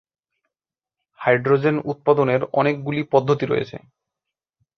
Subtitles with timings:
[1.19, 3.77] Hydrogen উৎপাদনের অনেকগুলি পদ্ধতি রয়েছে।